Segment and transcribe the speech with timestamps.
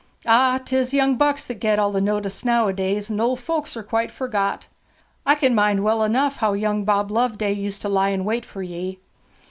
[0.25, 3.83] 'Ah, 'tis the young bucks that get all the notice nowadays, and old folks are
[3.83, 4.65] quite forgot!
[5.27, 8.63] I can mind well enough how young Bob Loveday used to lie in wait for
[8.63, 8.97] ye.'